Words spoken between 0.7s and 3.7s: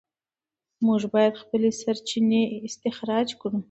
موږ باید خپلې سرچینې استخراج کړو.